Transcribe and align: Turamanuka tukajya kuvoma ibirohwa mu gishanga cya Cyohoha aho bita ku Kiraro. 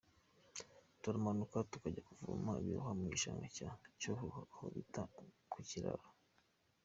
Turamanuka 1.01 1.57
tukajya 1.71 2.01
kuvoma 2.09 2.51
ibirohwa 2.61 2.91
mu 2.99 3.05
gishanga 3.11 3.45
cya 3.57 3.69
Cyohoha 3.99 4.41
aho 4.53 4.65
bita 4.73 5.01
ku 5.51 5.59
Kiraro. 5.69 6.05